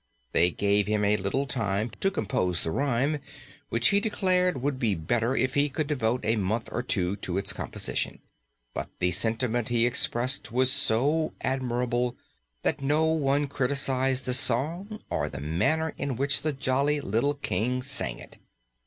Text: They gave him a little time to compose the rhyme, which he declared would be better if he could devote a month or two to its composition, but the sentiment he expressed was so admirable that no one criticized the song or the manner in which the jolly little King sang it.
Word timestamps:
They 0.31 0.49
gave 0.49 0.87
him 0.87 1.05
a 1.05 1.15
little 1.17 1.45
time 1.45 1.91
to 1.99 2.09
compose 2.09 2.63
the 2.63 2.71
rhyme, 2.71 3.19
which 3.69 3.89
he 3.89 3.99
declared 3.99 4.59
would 4.59 4.79
be 4.79 4.95
better 4.95 5.35
if 5.35 5.53
he 5.53 5.69
could 5.69 5.85
devote 5.85 6.21
a 6.25 6.37
month 6.37 6.69
or 6.71 6.81
two 6.81 7.17
to 7.17 7.37
its 7.37 7.53
composition, 7.53 8.17
but 8.73 8.89
the 8.97 9.11
sentiment 9.11 9.69
he 9.69 9.85
expressed 9.85 10.51
was 10.51 10.71
so 10.73 11.33
admirable 11.41 12.17
that 12.63 12.81
no 12.81 13.05
one 13.05 13.45
criticized 13.45 14.25
the 14.25 14.33
song 14.33 15.01
or 15.11 15.29
the 15.29 15.39
manner 15.39 15.93
in 15.99 16.15
which 16.15 16.41
the 16.41 16.51
jolly 16.51 16.99
little 16.99 17.35
King 17.35 17.83
sang 17.83 18.17
it. 18.17 18.39